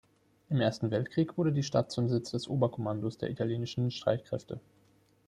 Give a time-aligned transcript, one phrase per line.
[0.49, 4.59] Im Ersten Weltkrieg wurde die Stadt zum Sitz des Oberkommandos der italienischen Streitkräfte.